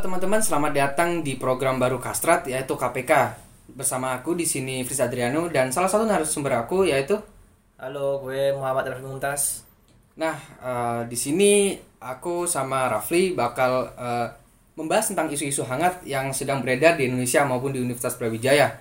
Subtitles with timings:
[0.00, 3.36] teman-teman, selamat datang di program baru Kastrat yaitu KPK.
[3.68, 7.20] Bersama aku di sini Fris Adriano dan salah satu narasumber aku yaitu
[7.76, 9.60] Halo, gue Muhammad Raffi Mumtaz.
[10.16, 14.28] Nah, eh, di sini aku sama Rafli bakal eh,
[14.80, 18.80] membahas tentang isu-isu hangat yang sedang beredar di Indonesia maupun di Universitas Brawijaya.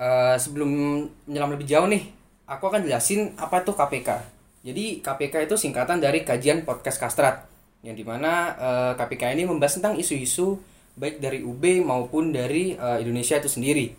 [0.00, 2.08] Eh, sebelum menyelam lebih jauh nih,
[2.48, 4.08] aku akan jelasin apa itu KPK.
[4.64, 7.44] Jadi KPK itu singkatan dari Kajian Podcast Kastrat,
[7.80, 10.60] yang di mana eh, KPK ini membahas tentang isu-isu
[10.98, 13.92] baik dari UB maupun dari eh, Indonesia itu sendiri.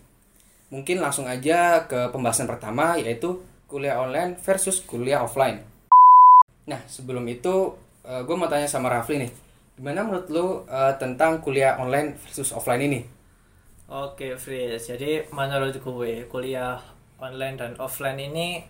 [0.71, 5.63] Mungkin langsung aja ke pembahasan pertama yaitu kuliah online versus kuliah offline.
[6.67, 9.31] Nah, sebelum itu gue mau tanya sama Rafli nih.
[9.81, 13.01] Gimana menurut lu eh, tentang kuliah online versus offline ini?
[13.89, 14.85] Oke, Fris.
[14.85, 16.77] Jadi menurut gue kuliah
[17.17, 18.61] online dan offline ini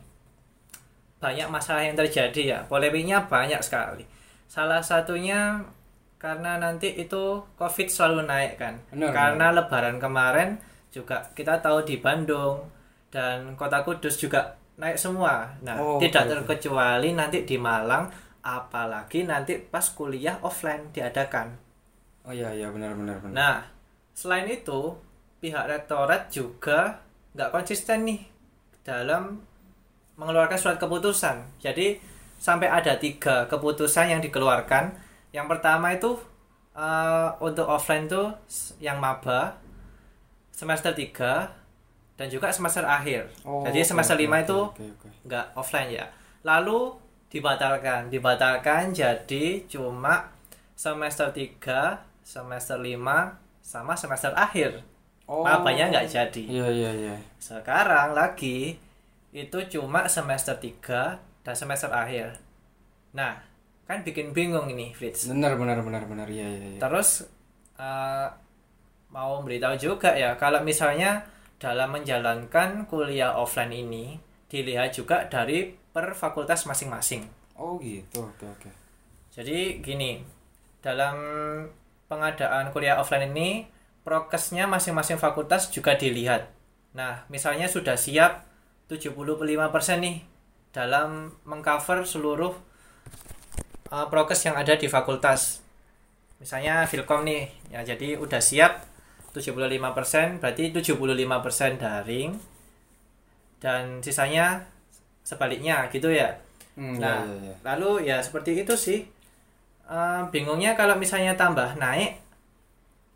[1.20, 2.60] banyak masalah yang terjadi ya.
[2.64, 4.08] Polemiknya banyak sekali.
[4.52, 5.64] Salah satunya
[6.20, 8.76] karena nanti itu COVID selalu naik kan.
[8.92, 10.60] Benar, karena lebaran kemarin
[10.92, 12.68] juga kita tahu di Bandung
[13.08, 15.56] dan Kota Kudus juga naik semua.
[15.64, 16.32] Nah, Oh, tidak oke.
[16.36, 18.12] terkecuali nanti di Malang
[18.44, 21.56] apalagi nanti pas kuliah offline diadakan.
[22.28, 23.34] Oh iya iya benar benar benar.
[23.34, 23.58] Nah,
[24.12, 25.00] selain itu,
[25.40, 27.00] pihak rektorat juga
[27.34, 28.20] nggak konsisten nih
[28.84, 29.40] dalam
[30.20, 31.56] mengeluarkan surat keputusan.
[31.64, 32.11] Jadi
[32.42, 34.98] sampai ada tiga keputusan yang dikeluarkan.
[35.30, 36.18] Yang pertama itu
[36.74, 38.34] eh, untuk offline tuh
[38.82, 39.62] yang maba
[40.50, 43.30] semester 3 dan juga semester akhir.
[43.46, 45.08] Oh, Jadi semester oke, 5 oke, itu oke.
[45.30, 46.06] nggak offline ya.
[46.42, 46.98] Lalu
[47.30, 50.34] dibatalkan, dibatalkan jadi cuma
[50.74, 54.82] semester 3, semester 5 sama semester akhir.
[55.30, 55.46] Oh.
[55.46, 56.44] Mabanya nggak jadi.
[56.44, 57.16] Iya iya iya.
[57.40, 58.76] Sekarang lagi
[59.32, 62.38] itu cuma semester 3 dan semester akhir.
[63.18, 63.42] Nah,
[63.90, 65.28] kan bikin bingung ini, Fritz.
[65.28, 66.80] Benar benar benar benar iya iya iya.
[66.80, 67.28] Terus
[67.76, 68.28] eh,
[69.12, 71.28] mau beritahu juga ya kalau misalnya
[71.62, 74.18] dalam menjalankan kuliah offline ini
[74.50, 77.28] dilihat juga dari per fakultas masing-masing.
[77.60, 78.26] Oh gitu.
[78.26, 78.70] Oke oke.
[79.32, 80.20] Jadi gini,
[80.84, 81.16] dalam
[82.10, 83.70] pengadaan kuliah offline ini
[84.02, 86.50] prokesnya masing-masing fakultas juga dilihat.
[86.92, 88.44] Nah, misalnya sudah siap
[88.92, 90.31] 75% nih
[90.72, 92.54] dalam mengcover seluruh
[93.92, 95.60] uh, prokes yang ada di fakultas.
[96.42, 98.82] Misalnya Filkom nih, ya jadi udah siap
[99.36, 102.32] 75%, berarti 75% daring
[103.62, 104.66] dan sisanya
[105.22, 106.34] sebaliknya gitu ya.
[106.74, 107.56] Hmm, Nah, iya, iya, iya.
[107.68, 109.00] lalu ya seperti itu sih.
[109.92, 112.18] Eh, bingungnya kalau misalnya tambah naik,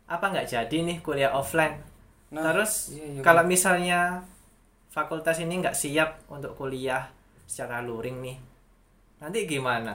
[0.06, 1.82] apa nggak jadi nih kuliah offline?
[2.30, 4.22] Nah, Terus iya, iya, kalau misalnya
[4.92, 7.10] fakultas ini nggak siap untuk kuliah
[7.46, 8.36] secara luring nih,
[9.22, 9.94] nanti gimana?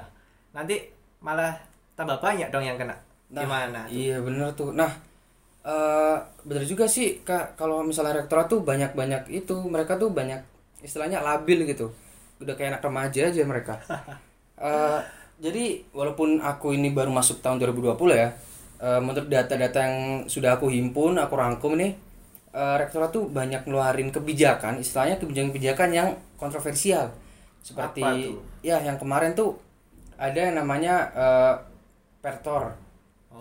[0.55, 0.79] Nanti
[1.21, 1.53] malah
[1.93, 2.95] tambah banyak dong yang kena.
[3.31, 3.79] Nah, gimana?
[3.87, 3.93] tuh?
[3.93, 4.71] Iya bener tuh.
[4.73, 4.91] Nah,
[5.63, 7.55] eh bener juga sih kak.
[7.55, 10.41] Kalau misalnya rektorat tuh banyak banyak itu mereka tuh banyak
[10.81, 11.93] istilahnya labil gitu.
[12.41, 13.75] Udah kayak anak remaja aja mereka.
[14.61, 15.01] Eh
[15.41, 18.29] jadi walaupun aku ini baru masuk tahun 2020 ya,
[18.77, 19.97] eh, menurut data-data yang
[20.29, 21.97] sudah aku himpun, aku rangkum nih,
[22.53, 27.09] eh, rektorat tuh banyak ngeluarin kebijakan, istilahnya kebijakan-kebijakan yang kontroversial.
[27.61, 28.01] Seperti
[28.65, 29.57] ya yang kemarin tuh
[30.17, 31.53] ada yang namanya eh,
[32.21, 32.77] pertor.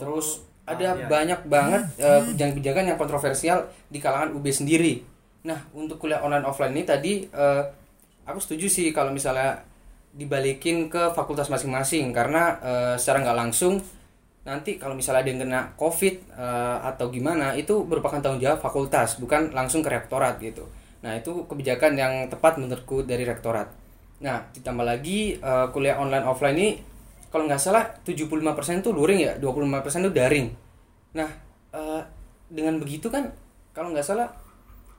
[0.01, 1.09] Terus ah, ada iya.
[1.09, 5.05] banyak banget eh, kebijakan-kebijakan yang kontroversial di kalangan UB sendiri.
[5.45, 7.63] Nah, untuk kuliah online offline ini tadi eh,
[8.29, 9.65] aku setuju sih kalau misalnya
[10.11, 13.79] dibalikin ke fakultas masing-masing karena eh, secara nggak langsung
[14.41, 19.21] nanti kalau misalnya ada yang kena covid eh, atau gimana itu merupakan tanggung jawab fakultas
[19.21, 20.67] bukan langsung ke rektorat gitu.
[21.01, 23.80] Nah, itu kebijakan yang tepat menurutku dari rektorat.
[24.21, 26.71] Nah, ditambah lagi eh, kuliah online offline ini
[27.29, 28.27] kalau nggak salah 75%
[28.81, 29.71] tuh luring ya, 25%
[30.03, 30.47] tuh daring.
[31.13, 31.31] Nah,
[31.71, 32.03] eh,
[32.47, 33.31] dengan begitu kan
[33.71, 34.29] kalau nggak salah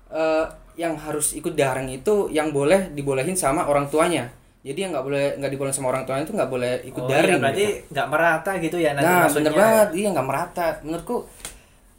[0.09, 4.31] eh, yang harus ikut daring itu yang boleh dibolehin sama orang tuanya.
[4.61, 7.35] Jadi yang nggak boleh nggak dibolehin sama orang tuanya itu nggak boleh ikut Oh, daring.
[7.35, 7.91] iya, berarti gitu.
[7.91, 9.37] nggak merata gitu ya nanti Nah, maksudnya.
[9.43, 10.65] bener banget, iya nggak merata.
[10.81, 11.17] Menurutku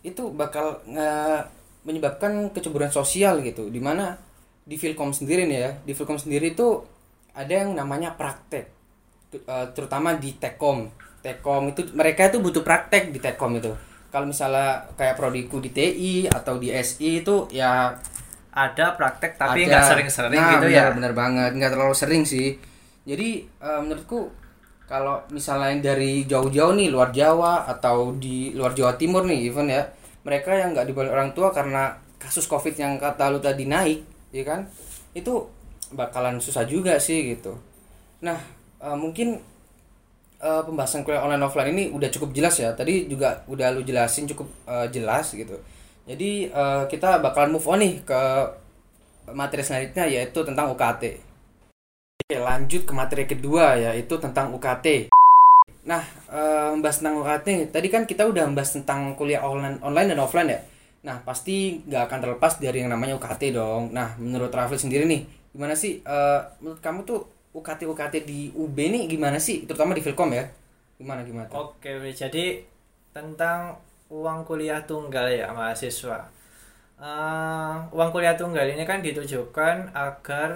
[0.03, 1.45] itu bakal nge-
[1.83, 3.67] menyebabkan kecemburuan sosial gitu.
[3.67, 4.15] Di mana
[4.63, 6.87] di Filkom sendiri nih ya, di Filkom sendiri itu
[7.33, 8.69] ada yang namanya praktek,
[9.33, 10.89] eh, terutama di Tekom.
[11.23, 13.73] Tekom itu mereka itu butuh praktek di Tekom itu.
[14.13, 17.97] Kalau misalnya kayak prodiku di TI atau di SI itu ya
[18.53, 20.93] Ada praktek tapi nggak sering-sering Nah, gitu benar, ya.
[20.93, 22.61] benar banget nggak terlalu sering sih
[23.09, 24.29] jadi eh, menurutku
[24.85, 29.73] kalau misalnya yang dari jauh-jauh nih luar Jawa atau di luar Jawa Timur nih even
[29.73, 29.89] ya
[30.21, 34.05] mereka yang nggak dibolehin orang tua karena kasus covid yang kata lu tadi naik
[34.37, 34.69] ya kan
[35.17, 35.49] itu
[35.93, 37.57] bakalan susah juga sih gitu
[38.25, 38.39] nah
[38.83, 39.39] eh, mungkin
[40.43, 42.75] eh, pembahasan kuliah online offline ini udah cukup jelas ya.
[42.75, 45.57] Tadi juga udah lu jelasin cukup eh, jelas gitu.
[46.05, 48.21] Jadi eh, kita bakalan move on nih ke
[49.31, 51.03] materi selanjutnya yaitu tentang UKT.
[52.23, 55.15] Oke, lanjut ke materi kedua yaitu tentang UKT.
[55.87, 60.21] Nah, eh, membahas tentang UKT, tadi kan kita udah membahas tentang kuliah online, online dan
[60.23, 60.61] offline ya.
[61.03, 63.91] Nah, pasti nggak akan terlepas dari yang namanya UKT dong.
[63.91, 66.01] Nah, menurut Raffi sendiri nih, gimana sih?
[66.05, 67.21] eh, menurut kamu tuh
[67.53, 69.65] UKT UKT di UB nih gimana sih?
[69.69, 70.45] Terutama di Filkom ya?
[70.97, 71.47] Gimana gimana?
[71.53, 71.77] tuh?
[71.77, 72.45] Oke, jadi
[73.13, 73.77] tentang
[74.09, 76.19] uang kuliah tunggal ya mahasiswa.
[77.03, 80.51] Eh, uang kuliah tunggal ini kan ditujukan agar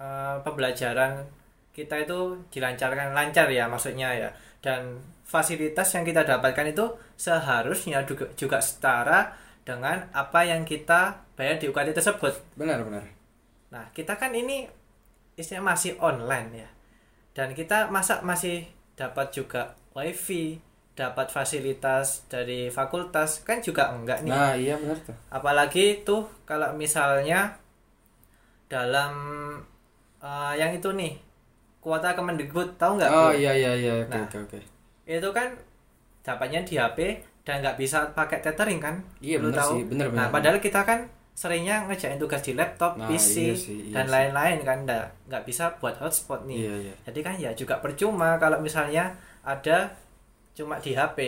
[0.00, 1.24] eh, pembelajaran
[1.72, 4.28] kita itu dilancarkan lancar ya maksudnya ya
[4.60, 6.84] dan fasilitas yang kita dapatkan itu
[7.16, 9.32] seharusnya juga, juga setara
[9.64, 12.34] dengan apa yang kita bayar di UKT tersebut.
[12.58, 13.21] Benar benar.
[13.72, 14.68] Nah, kita kan ini
[15.34, 16.68] istilahnya masih online ya.
[17.32, 20.60] Dan kita masa masih dapat juga wifi,
[20.92, 24.32] dapat fasilitas dari fakultas kan juga enggak nih.
[24.32, 25.16] Nah, iya benar tuh.
[25.32, 27.56] Apalagi tuh kalau misalnya
[28.68, 29.12] dalam
[30.20, 31.16] eh, yang itu nih
[31.80, 33.10] kuota Kemendikbud tahu nggak?
[33.10, 34.24] Oh iya iya iya oke Nah.
[34.28, 34.58] oke oke.
[35.08, 35.56] Itu kan
[36.22, 36.98] dapatnya di HP
[37.42, 39.00] dan nggak bisa pakai tethering kan?
[39.18, 40.18] Iya benar sih, benar benar.
[40.20, 44.06] Nah, padahal kita kan seringnya ngerjain tugas di laptop, Nah, PC, iya sih, iya dan
[44.12, 46.58] lain-lain kan nggak nggak bisa buat hotspot nih.
[46.68, 46.94] Iya iya.
[47.08, 49.90] Jadi kan ya juga percuma kalau misalnya ada
[50.52, 51.18] cuma di HP.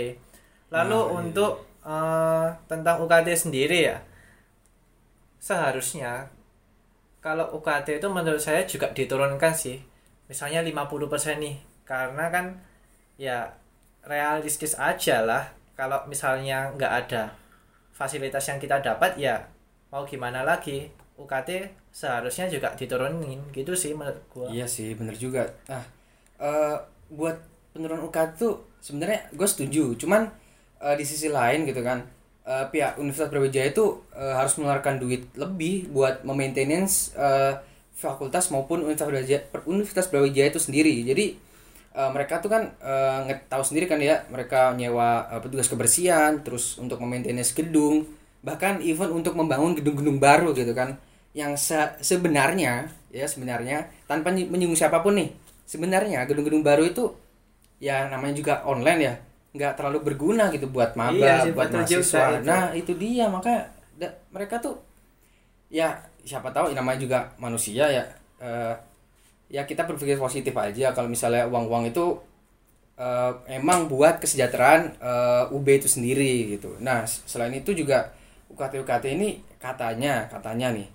[0.70, 1.14] Lalu Nah, iya.
[1.24, 1.52] untuk
[1.84, 3.96] eh, tentang UKT sendiri ya,
[5.40, 6.28] seharusnya
[7.24, 9.80] kalau UKT itu menurut saya juga diturunkan sih.
[10.28, 12.46] Misalnya 50% nih, karena kan
[13.16, 13.52] ya
[14.04, 15.44] realistis aja lah.
[15.74, 17.34] Kalau misalnya nggak ada
[17.90, 19.42] fasilitas yang kita dapat ya
[19.94, 24.50] mau gimana lagi UKT seharusnya juga diturunin gitu sih menurut gua.
[24.50, 25.46] Iya sih, bener juga.
[25.70, 25.86] Nah,
[26.42, 26.74] eh,
[27.14, 27.38] buat
[27.70, 29.94] penurunan UKT tuh sebenarnya gue setuju.
[29.94, 30.26] Cuman
[30.82, 32.02] eh, di sisi lain gitu kan,
[32.42, 37.54] eh, pihak Universitas Brawijaya itu eh, harus mengeluarkan duit lebih buat memaintenance eh,
[37.94, 39.40] fakultas maupun Universitas Brawijaya,
[39.70, 41.06] Universitas Brawijaya itu sendiri.
[41.06, 41.38] Jadi
[41.94, 42.74] eh, mereka tuh kan
[43.30, 48.02] nge- tahu sendiri kan ya, mereka nyewa eh, petugas kebersihan, terus untuk memaintenance gedung,
[48.46, 50.96] bahkan even untuk membangun gedung-gedung baru gitu kan
[51.34, 55.30] yang se- sebenarnya ya sebenarnya tanpa ny- menyinggung siapa pun nih
[55.66, 57.04] sebenarnya gedung-gedung baru itu
[57.82, 59.14] ya namanya juga online ya
[59.54, 62.46] nggak terlalu berguna gitu buat maba Iya sih, buat mahasiswa itu.
[62.48, 63.52] nah itu dia maka
[63.98, 64.74] da- mereka tuh
[65.72, 68.04] ya siapa tahu namanya juga manusia ya
[68.40, 68.74] eh,
[69.52, 72.04] ya kita berpikir positif aja kalau misalnya uang-uang itu
[72.98, 76.76] eh, emang buat kesejahteraan eh, UB itu sendiri gitu.
[76.82, 78.12] Nah, selain itu juga
[78.54, 80.86] UKT UKT ini katanya katanya nih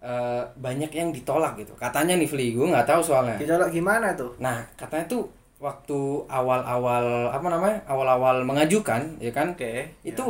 [0.00, 1.76] eh, banyak yang ditolak gitu.
[1.76, 3.36] Katanya nih Fli, gue nggak tahu soalnya.
[3.36, 4.36] Ditolak gimana tuh?
[4.40, 5.24] Nah, katanya tuh
[5.64, 7.78] waktu awal-awal apa namanya?
[7.88, 9.96] awal-awal mengajukan ya kan Oke.
[10.04, 10.24] itu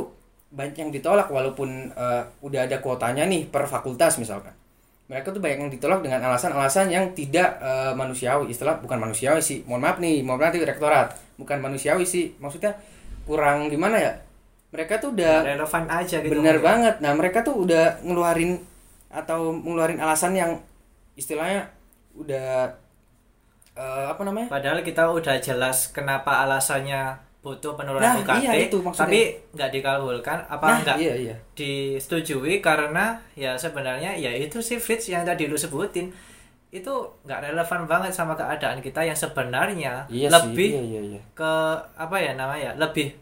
[0.54, 4.54] banyak yang ditolak walaupun eh, udah ada kuotanya nih per fakultas misalkan
[5.04, 9.66] mereka tuh banyak yang ditolak dengan alasan-alasan yang tidak eh, manusiawi istilah bukan manusiawi sih
[9.66, 12.78] mohon maaf nih mohon maaf nih rektorat bukan manusiawi sih maksudnya
[13.26, 14.12] kurang gimana ya
[14.74, 16.34] mereka tuh udah relevan aja gitu.
[16.34, 16.98] bener banget.
[16.98, 18.58] Nah mereka tuh udah ngeluarin
[19.06, 20.58] atau ngeluarin alasan yang
[21.14, 21.70] istilahnya
[22.18, 22.74] udah
[23.78, 24.50] eh, apa namanya?
[24.50, 29.04] Padahal kita udah jelas kenapa alasannya butuh penurunan Nah, UKT, iya, itu maksudnya.
[29.04, 29.20] tapi
[29.54, 30.38] nggak dikabulkan.
[30.50, 31.36] Apa nah nggak iya iya.
[31.54, 32.58] disetujui?
[32.58, 36.10] Karena ya sebenarnya ya itu sih Fritz yang tadi lu sebutin.
[36.74, 41.20] Itu nggak relevan banget sama keadaan kita yang sebenarnya iya lebih sih iya iya iya.
[41.30, 41.52] ke
[41.94, 43.14] apa ya namanya lebih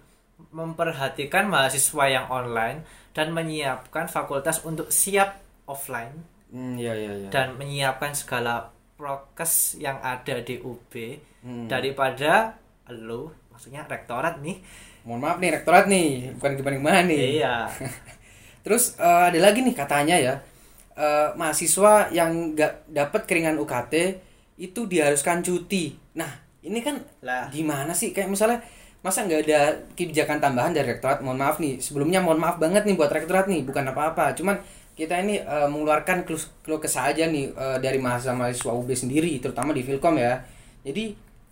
[0.52, 7.56] memperhatikan mahasiswa yang online dan menyiapkan fakultas untuk siap offline Hmm, iya iya iya dan
[7.56, 10.92] menyiapkan segala prokes yang ada di UB
[11.42, 11.64] Hmm.
[11.66, 12.54] daripada
[12.86, 14.60] lu maksudnya rektorat nih.
[15.02, 17.40] Mohon maaf nih rektorat nih bukan gimana gimana nih.
[17.40, 17.56] Iya.
[18.64, 20.34] Terus eh, ada lagi nih katanya ya
[20.94, 23.94] eh, mahasiswa yang nggak dapat keringan UKT
[24.60, 25.96] itu diharuskan cuti.
[26.14, 26.30] Nah
[26.62, 27.48] ini kan lah.
[27.48, 28.12] gimana sih?
[28.12, 28.60] Kayak misalnya
[29.02, 29.60] masa nggak ada
[29.98, 31.20] kebijakan tambahan dari rektorat?
[31.20, 34.32] Mohon maaf nih sebelumnya mohon maaf banget nih buat rektorat nih bukan apa-apa.
[34.38, 34.62] Cuman
[34.94, 39.74] kita ini eh, mengeluarkan keluh kesah aja nih eh, dari mahasiswa mahasiswa UB sendiri terutama
[39.74, 40.38] di Filkom ya.
[40.86, 41.04] Jadi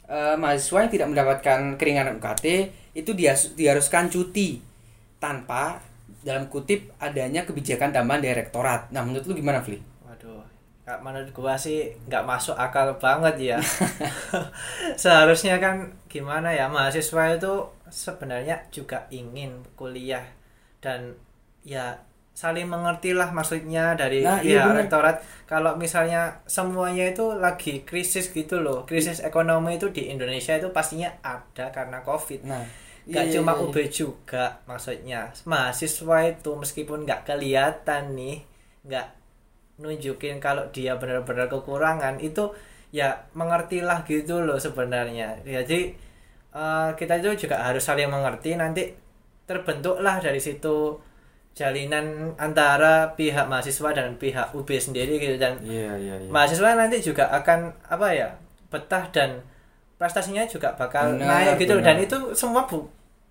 [0.06, 2.46] eh, mahasiswa yang tidak mendapatkan keringanan UKT
[2.94, 3.10] itu
[3.58, 4.62] diharuskan cuti
[5.18, 5.82] tanpa
[6.20, 8.94] dalam kutip adanya kebijakan tambahan dari rektorat.
[8.94, 9.78] Nah menurut lu gimana, Fli?
[10.98, 13.58] Menurut gua sih nggak masuk akal banget ya.
[15.02, 17.54] Seharusnya kan gimana ya mahasiswa itu
[17.90, 20.26] sebenarnya juga ingin kuliah
[20.82, 21.14] dan
[21.62, 22.02] ya
[22.34, 24.86] saling mengerti lah maksudnya dari Nah, iya ya bener.
[24.86, 25.16] rektorat.
[25.44, 31.10] Kalau misalnya semuanya itu lagi krisis gitu loh krisis ekonomi itu di Indonesia itu pastinya
[31.22, 32.42] ada karena covid.
[32.48, 32.64] Nah
[33.10, 35.20] Gak iya, cuma iya, UB juga maksudnya.
[35.48, 38.38] Mahasiswa itu meskipun nggak kelihatan nih
[38.86, 39.06] nggak
[39.80, 42.52] nunjukin kalau dia benar-benar kekurangan itu
[42.92, 45.40] ya mengertilah gitu loh sebenarnya.
[45.42, 45.96] Jadi
[46.54, 48.92] eh, kita itu juga harus saling mengerti nanti
[49.48, 51.00] terbentuklah dari situ
[51.50, 55.36] jalinan antara pihak mahasiswa dan pihak UB sendiri gitu.
[55.40, 56.30] Dan iya iya iya.
[56.30, 58.28] mahasiswa nanti juga akan apa ya
[58.70, 59.42] betah dan
[59.98, 61.76] prestasinya juga bakal Benar, naik gitu.
[61.76, 61.86] Benar.
[61.92, 62.86] dan itu semua bu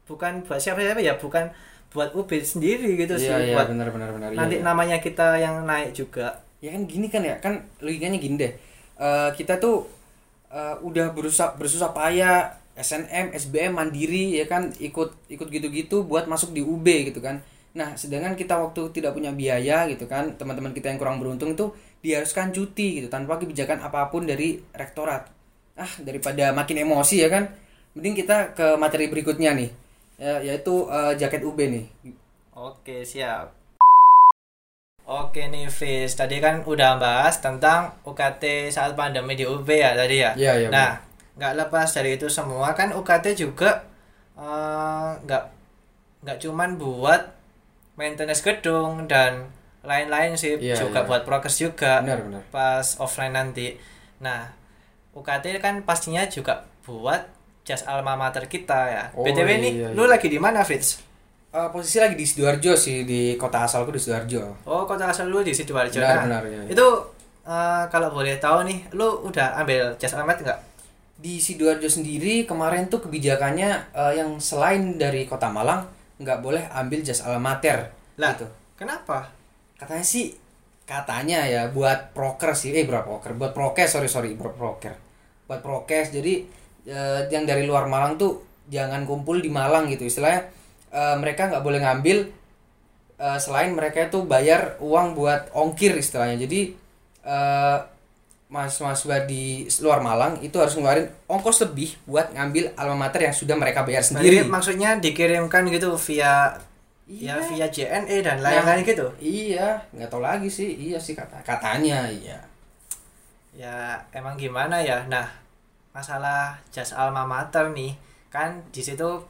[0.05, 1.49] bukan buat siapa-siapa ya bukan
[1.89, 4.65] buat UB sendiri gitu sih iya iya buat benar benar iya, nanti iya.
[4.65, 6.45] namanya kita yang naik juga.
[6.61, 8.53] Ya kan gini kan ya kan logikanya gini deh.
[8.99, 9.89] Eh, kita tuh
[10.53, 16.53] eh, udah berusaha bersusah payah SNM SBM mandiri ya kan ikut ikut gitu-gitu buat masuk
[16.53, 17.41] di UB gitu kan.
[17.73, 21.73] Nah sedangkan kita waktu tidak punya biaya gitu kan teman-teman kita yang kurang beruntung itu
[22.05, 25.25] diharuskan cuti gitu tanpa kebijakan apa pun dari rektorat.
[25.73, 27.49] Ah daripada makin emosi ya kan.
[27.97, 29.88] Mending kita ke materi berikutnya nih
[30.19, 31.85] ya, yaitu eh, jaket UB nih
[32.53, 33.55] oke siap
[35.09, 40.21] Oke nih Fis, tadi kan udah bahas tentang UKT saat pandemi di UB ya tadi
[40.21, 40.37] ya.
[40.37, 41.01] Iya, iya, Nah,
[41.33, 43.89] nggak lepas dari itu semua kan UKT juga
[44.37, 45.43] eh, nggak
[46.21, 47.25] nggak cuman buat
[47.97, 49.49] maintenance gedung dan
[49.81, 51.07] lain-lain sih, Iya, juga iya.
[51.09, 53.81] buat prokes juga benar benar pas offline nanti.
[54.21, 54.53] Nah,
[55.17, 57.25] UKT kan pastinya juga buat
[57.69, 59.03] jas alma mater kita ya.
[59.13, 60.17] Oh, BTW nih, iya, lu iya.
[60.17, 61.05] lagi di mana Fritz?
[61.53, 65.45] Eh, posisi lagi di sidoarjo sih di kota asalku di sidoarjo Oh, kota asal lu
[65.45, 66.01] di Sidoarjo.
[66.01, 66.73] Benar, Nah, benar, iya, iya.
[66.73, 66.87] Itu
[67.45, 70.59] eh, kalau boleh tahu nih, lu udah ambil jas almet nggak?
[71.19, 75.83] di sidoarjo sendiri kemarin tuh kebijakannya eh, yang selain dari kota Malang
[76.15, 78.47] nggak boleh ambil jas almater Lah, gitu
[78.79, 79.27] kenapa?
[79.75, 80.31] katanya sih
[80.87, 84.95] katanya ya buat proker sih eh berapa proker buat prokes sorry sorry buat proker
[85.47, 86.47] buat prokes jadi
[86.85, 90.47] eh, yang dari luar Malang tuh jangan kumpul di Malang gitu istilahnya
[90.93, 92.17] eh, mereka nggak boleh ngambil
[93.17, 96.61] eh, selain mereka itu bayar uang buat ongkir istilahnya jadi
[97.25, 97.77] eh,
[98.49, 103.53] mahasiswa di luar Malang itu harus ngeluarin ongkos lebih buat ngambil alma mater yang sudah
[103.53, 106.57] mereka bayar Jadi sendiri maksudnya dikirimkan gitu via
[107.09, 107.41] ya Iya.
[107.49, 109.09] via JNE dan lain-lain gitu.
[109.17, 112.37] iya nggak tahu lagi sih iya sih kata katanya iya
[113.49, 115.03] Ya emang gimana ya?
[115.11, 115.25] Nah,
[115.95, 117.97] masalah jas alma mater nih,
[118.29, 119.25] kan di situ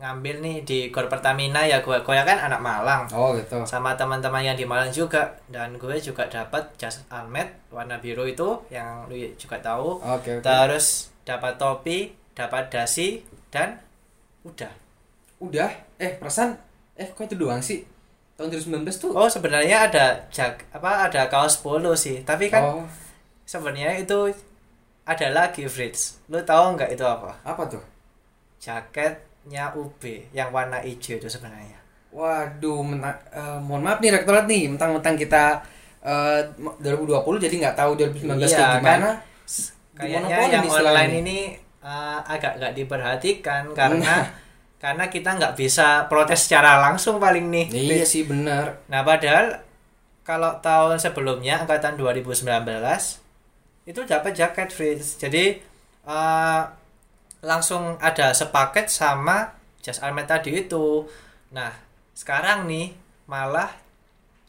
[0.00, 3.04] ngambil nih di Gor Pertamina ya gue gue kan anak Malang.
[3.12, 3.60] Oh gitu.
[3.68, 8.64] Sama teman-teman yang di Malang juga dan gue juga dapat jas almet warna biru itu
[8.72, 10.00] yang lu juga tahu.
[10.00, 10.42] Oke oke.
[10.42, 13.20] Terus dapat topi dapat dasi
[13.52, 13.76] dan
[14.48, 14.72] udah.
[15.44, 15.68] Udah?
[16.00, 16.56] Eh perasaan
[16.96, 17.84] eh kok itu doang sih?
[18.40, 19.12] Tahun 2019 tuh?
[19.12, 22.24] Oh sebenarnya ada jak apa ada kaos polo sih.
[22.24, 22.88] Tapi kan oh.
[23.44, 24.32] sebenarnya itu
[25.10, 27.34] ada lagi Fritz lu tahu nggak itu apa?
[27.42, 27.82] Apa tuh?
[28.60, 31.78] Jaketnya UB yang warna hijau itu sebenarnya.
[32.10, 34.68] Waduh mena- eh, mohon maaf nih rektorat nih.
[34.68, 35.58] Mentang-mentang kita
[36.00, 36.40] eh,
[36.78, 38.78] 2020 jadi nggak tahu 2019 Iya, kayak kan?
[38.78, 39.10] gimana.
[39.90, 41.20] Kayaknya Dimonopoli yang online nih.
[41.20, 41.38] ini
[41.80, 44.14] uh, agak nggak diperhatikan karena
[44.82, 47.66] karena kita nggak bisa protes secara langsung paling nih.
[47.68, 49.60] Iya sih benar nah padahal
[50.22, 52.48] kalau tahun sebelumnya angkatan 2019
[53.90, 55.58] itu dapat jaket Fritz jadi
[56.06, 56.62] uh,
[57.40, 61.08] langsung ada sepaket sama jas almet tadi itu.
[61.56, 61.72] Nah
[62.12, 62.92] sekarang nih
[63.24, 63.72] malah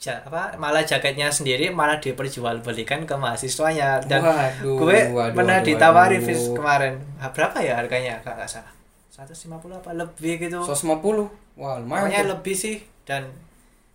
[0.02, 4.04] ja, apa malah jaketnya sendiri malah diperjualbelikan ke mahasiswanya.
[4.04, 6.28] Dan waduh gue waduh, pernah waduh, ditawari waduh.
[6.28, 6.94] Fis kemarin.
[7.18, 8.20] Ah, berapa ya harganya?
[8.20, 8.74] Kak nggak salah.
[9.12, 10.60] 150 apa lebih gitu.
[10.60, 12.78] 150 wah lumayan pokoknya lebih sih.
[13.08, 13.32] Dan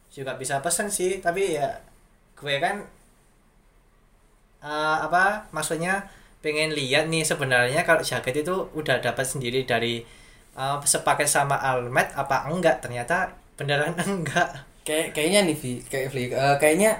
[0.08, 1.20] juga bisa pesen sih.
[1.20, 1.68] Tapi ya
[2.36, 2.80] gue kan
[4.62, 6.06] eh, apa maksudnya
[6.44, 10.02] pengen lihat nih sebenarnya kalau jaket itu udah dapat sendiri dari
[10.56, 14.48] eh, sepaket sama almet apa enggak ternyata beneran enggak
[14.86, 16.90] kayak kayaknya nih Vi kayak Vi eh, kayaknya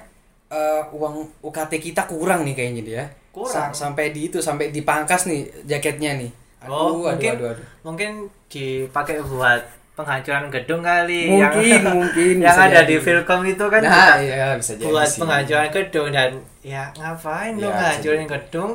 [0.51, 3.53] eh, uang UKT kita kurang nih kayaknya dia Kurang?
[3.53, 6.31] Sa- sampai di itu sampai dipangkas nih jaketnya nih
[6.67, 7.67] Oh, aduh, mungkin aduh, aduh.
[7.87, 8.11] mungkin
[8.51, 9.63] dipakai buat
[9.97, 12.93] penghancuran gedung kali mungkin yang mungkin yang ada jadi.
[12.93, 15.21] di Filkom itu kan nah juga iya bisa jadi buat sih.
[15.25, 18.71] penghancuran gedung dan ya ngapain lu Ya, ngancurin bisa gedung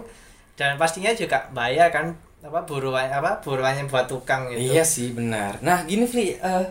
[0.57, 2.11] dan pastinya juga bayar kan
[2.41, 5.61] apa buruan apa buruannya buat tukang gitu Iya sih benar.
[5.61, 6.65] Nah gini Fli, eh,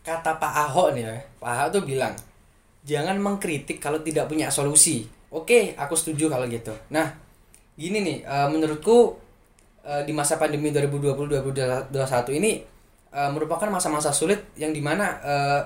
[0.00, 2.16] kata Pak Ahok nih ya, Pak Ahok tuh bilang
[2.80, 5.04] jangan mengkritik kalau tidak punya solusi.
[5.28, 6.72] Oke, aku setuju kalau gitu.
[6.88, 7.12] Nah
[7.76, 9.20] gini nih, eh, menurutku
[9.84, 11.92] eh, di masa pandemi 2020-2021
[12.32, 12.52] ini
[13.16, 15.62] eh, merupakan masa-masa sulit yang di mana eh,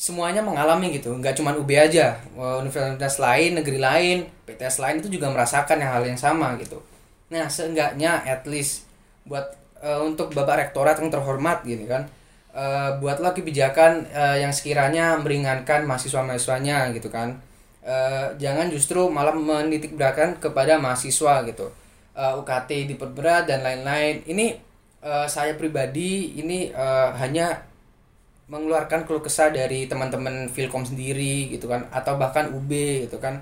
[0.00, 1.12] semuanya mengalami gitu.
[1.20, 4.16] Nggak cuma UB aja Eh, universitas lain negeri lain
[4.48, 6.80] PTS lain itu juga merasakan yang hal yang sama gitu.
[7.32, 8.88] Nah seenggaknya at least
[9.28, 9.52] buat
[9.84, 12.08] eh, untuk bapak rektorat yang terhormat gitu kan
[12.56, 17.36] eh, buatlah kebijakan eh, yang sekiranya meringankan mahasiswa-mahasiswanya gitu kan.
[17.84, 21.66] Eh, jangan justru malah menitik beratkan kepada mahasiswa gitu.
[22.16, 24.24] Eh, UKT diperberat dan lain-lain.
[24.26, 24.46] Ini
[25.04, 27.70] eh, saya pribadi ini eh, hanya
[28.50, 32.70] mengeluarkan keluh kesah dari teman-teman Filkom sendiri gitu kan atau bahkan UB
[33.06, 33.38] gitu kan.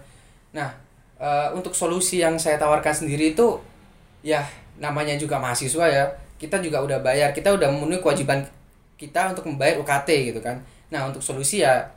[0.52, 0.68] Nah
[1.16, 3.56] eh, untuk solusi yang saya tawarkan sendiri itu
[4.20, 4.44] ya
[4.78, 6.04] namanya juga mahasiswa ya
[6.38, 8.46] kita juga udah bayar kita udah memenuhi kewajiban
[9.00, 10.60] kita untuk membayar UKT gitu kan.
[10.92, 11.88] Nah untuk solusi ya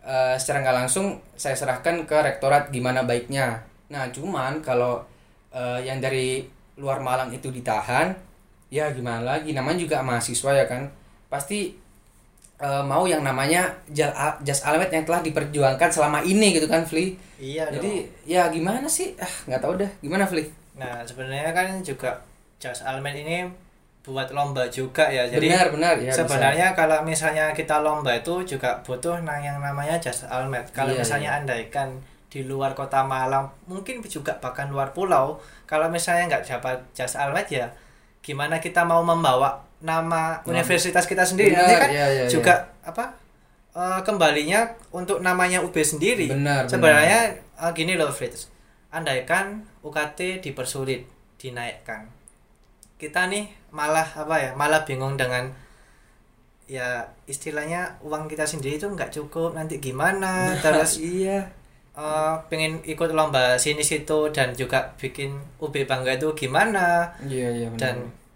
[0.00, 3.60] eh, secara nggak langsung saya serahkan ke rektorat gimana baiknya.
[3.92, 5.04] Nah cuman kalau
[5.52, 6.48] eh, yang dari
[6.80, 8.33] luar Malang itu ditahan
[8.74, 9.54] ya gimana lagi?
[9.54, 10.90] Namanya juga mahasiswa ya kan?
[11.30, 11.78] Pasti
[12.58, 17.14] eh, mau yang namanya ja- jas almet yang telah diperjuangkan selama ini gitu kan Fli?
[17.38, 17.92] Iya jadi
[18.26, 19.14] ya gimana sih?
[19.18, 20.42] Ah nggak tahu dah gimana Fli?
[20.74, 22.18] Nah, sebenarnya kan juga
[22.58, 23.46] Jas Almet ini
[24.02, 25.22] buat lomba juga ya.
[25.26, 25.94] Jadi benar benar.
[26.02, 30.66] Ya sebenarnya kalau misalnya kita lomba itu juga butuh nah yang namanya Jas Almet.
[30.74, 35.38] Kalau Iya, misalnya andaikan di luar kota Malang, mungkin juga bahkan luar pulau,
[35.70, 37.70] kalau misalnya nggak dapat Jas Almet ya
[38.24, 43.12] gimana kita mau membawa nama universitas kita sendiri Benar, nanti kan iya, iya, juga apa
[43.76, 46.32] eh, kembalinya untuk namanya UB sendiri.
[46.32, 46.72] Benar, benar.
[46.72, 48.48] Sebenarnya eh, gini loh Fritz.
[48.88, 51.04] Andaikan UKT dipersulit,
[51.36, 52.08] dinaikkan.
[52.96, 54.50] Kita nih malah apa ya?
[54.56, 55.52] Malah bingung dengan
[56.64, 61.52] ya istilahnya uang kita sendiri itu nggak cukup nanti gimana terus iya
[61.94, 67.66] eh, pengen ikut lomba sini situ dan juga bikin UB bangga itu gimana iya iya
[67.70, 67.94] benar dan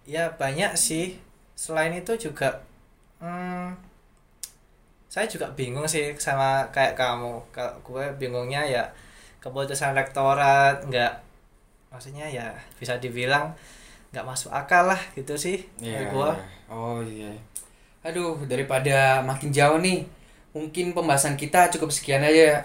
[0.08, 1.18] ya banyak sih
[1.58, 2.62] selain itu juga
[3.20, 3.74] hmm,
[5.10, 8.84] saya juga bingung sih sama kayak kamu kalau gue bingungnya ya
[9.42, 11.12] keputusan rektorat nggak
[11.88, 13.56] maksudnya ya bisa dibilang
[14.12, 16.58] nggak masuk akal lah gitu sih menurut gua iya.
[16.68, 17.32] Oh iya.
[18.04, 20.04] Aduh, daripada makin jauh nih,
[20.52, 22.60] mungkin pembahasan kita cukup sekian aja.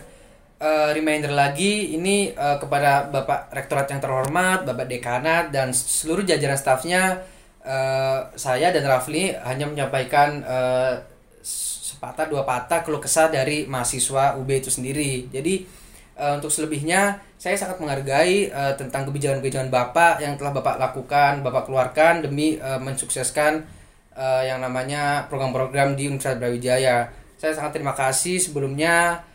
[0.63, 6.55] Eh, reminder lagi, ini eh, kepada Bapak Rektorat yang terhormat, Bapak Dekanat, dan seluruh jajaran
[6.55, 7.19] stafnya,
[7.67, 11.03] eh, saya dan Rafli hanya menyampaikan eh,
[11.43, 15.27] sepatah dua patah keluh kesah dari mahasiswa UB itu sendiri.
[15.35, 15.67] Jadi
[16.15, 21.67] eh, untuk selebihnya, saya sangat menghargai eh, tentang kebijakan-kebijakan Bapak yang telah Bapak lakukan, Bapak
[21.67, 23.67] keluarkan demi eh, mensukseskan
[24.15, 27.11] eh, yang namanya program-program di Universitas Brawijaya.
[27.35, 29.27] Saya sangat terima kasih sebelumnya.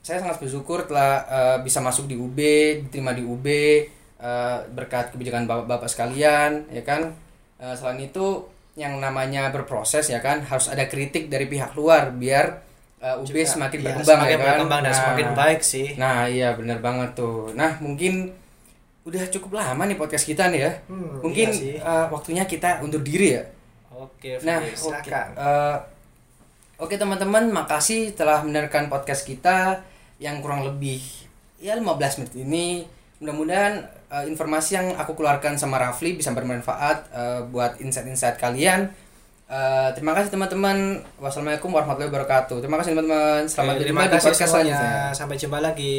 [0.00, 2.38] Saya sangat bersyukur telah eh, bisa masuk di UB,
[2.84, 7.14] diterima di UB eh, berkat kebijakan bapak-bapak sekalian, ya kan.
[7.56, 12.58] Eh, selain itu, yang namanya berproses ya kan harus ada kritik dari pihak luar biar
[12.98, 14.46] eh, UB Juga, semakin ya, berkembang semakin ya kan.
[14.50, 17.54] berkembang dan semakin baik sih Nah iya bener banget tuh.
[17.54, 18.34] Nah mungkin
[19.04, 20.72] udah cukup lama nih podcast kita nih ya.
[20.90, 21.74] Hmm, mungkin iya sih.
[21.78, 23.44] eh, waktunya kita undur diri ya.
[23.94, 25.76] oke Nah Fritz, oke silakan Eh,
[26.78, 29.82] oke teman-teman makasih telah mendengarkan podcast kita
[30.18, 31.00] yang kurang lebih
[31.62, 32.66] ya 15 menit ini.
[33.22, 38.90] Mudah-mudahan eh, informasi yang aku keluarkan sama Rafli bisa bermanfaat eh, buat insight-insight kalian.
[39.44, 41.04] Eh, terima kasih teman-teman.
[41.20, 42.58] Wassalamualaikum warahmatullahi wabarakatuh.
[42.58, 43.44] Terima kasih teman-teman.
[43.46, 44.92] Selamat berjumpa di podcast semuanya selanjutnya.
[45.14, 45.96] sampai jumpa lagi